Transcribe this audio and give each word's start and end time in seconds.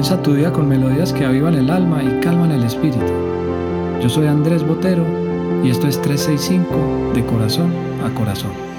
Comienza 0.00 0.22
tu 0.22 0.32
día 0.32 0.50
con 0.50 0.66
melodías 0.66 1.12
que 1.12 1.26
avivan 1.26 1.56
el 1.56 1.68
alma 1.68 2.02
y 2.02 2.20
calman 2.20 2.52
el 2.52 2.64
espíritu. 2.64 3.04
Yo 4.00 4.08
soy 4.08 4.28
Andrés 4.28 4.66
Botero 4.66 5.04
y 5.62 5.68
esto 5.68 5.86
es 5.88 6.00
365 6.00 7.12
de 7.12 7.26
corazón 7.26 7.70
a 8.02 8.08
corazón. 8.14 8.69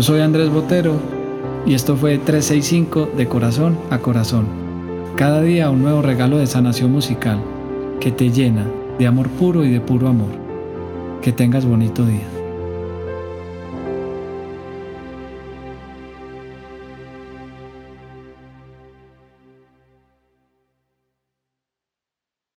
Yo 0.00 0.04
soy 0.04 0.20
Andrés 0.22 0.48
Botero 0.48 0.94
y 1.66 1.74
esto 1.74 1.94
fue 1.94 2.16
365 2.16 3.10
de 3.18 3.28
corazón 3.28 3.76
a 3.90 3.98
corazón. 3.98 4.46
Cada 5.14 5.42
día 5.42 5.68
un 5.68 5.82
nuevo 5.82 6.00
regalo 6.00 6.38
de 6.38 6.46
sanación 6.46 6.90
musical 6.90 7.38
que 8.00 8.10
te 8.10 8.30
llena 8.30 8.64
de 8.98 9.06
amor 9.06 9.28
puro 9.28 9.62
y 9.62 9.70
de 9.70 9.82
puro 9.82 10.08
amor. 10.08 10.30
Que 11.20 11.32
tengas 11.32 11.66
bonito 11.66 12.06
día. 12.06 12.39